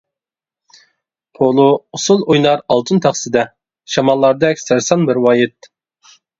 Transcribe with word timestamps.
پولۇ 1.39 1.65
ئۇسۇل 1.97 2.25
ئوينار 2.25 2.65
ئالتۇن 2.77 3.03
تەخسىدە، 3.05 3.45
شاماللاردەك 3.97 4.65
سەرسان 4.67 5.07
مەرۋايىت. 5.09 5.73